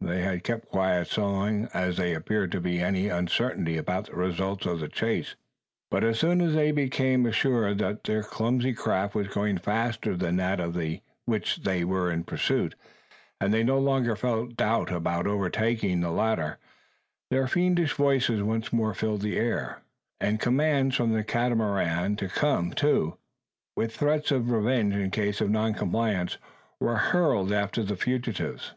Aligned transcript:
They 0.00 0.22
had 0.22 0.42
kept 0.42 0.72
quiet, 0.72 1.06
so 1.06 1.22
long 1.28 1.68
as 1.72 1.98
there 1.98 2.16
appeared 2.18 2.50
to 2.50 2.60
be 2.60 2.80
any 2.80 3.08
uncertainty 3.08 3.76
about 3.76 4.06
the 4.06 4.16
results 4.16 4.66
of 4.66 4.80
the 4.80 4.88
chase; 4.88 5.36
but 5.88 6.02
as 6.02 6.18
soon 6.18 6.40
as 6.40 6.52
they 6.54 6.72
became 6.72 7.24
assured 7.26 7.78
that 7.78 8.02
their 8.02 8.24
clumsy 8.24 8.72
craft 8.74 9.14
was 9.14 9.28
going 9.28 9.58
faster 9.58 10.16
than 10.16 10.34
that 10.34 10.58
of 10.58 10.74
which 11.26 11.58
they 11.58 11.84
were 11.84 12.10
in 12.10 12.24
pursuit, 12.24 12.74
and 13.40 13.54
they 13.54 13.62
no 13.62 13.78
longer 13.78 14.16
felt 14.16 14.56
doubt 14.56 14.90
about 14.90 15.28
overtaking 15.28 16.00
the 16.00 16.10
latter, 16.10 16.58
their 17.30 17.46
fiendish 17.46 17.92
voices 17.92 18.42
once 18.42 18.72
more 18.72 18.94
filled 18.94 19.20
the 19.22 19.36
air; 19.38 19.80
and 20.20 20.40
commands 20.40 20.96
for 20.96 21.06
the 21.06 21.22
Catamarans 21.22 22.18
to 22.18 22.26
come 22.26 22.72
to, 22.72 23.16
with 23.76 23.94
threats 23.94 24.32
of 24.32 24.50
revenge 24.50 24.96
in 24.96 25.12
case 25.12 25.40
of 25.40 25.50
non 25.50 25.72
compliance, 25.72 26.36
were 26.80 26.96
hurled 26.96 27.52
after 27.52 27.84
the 27.84 27.94
fugitives. 27.94 28.72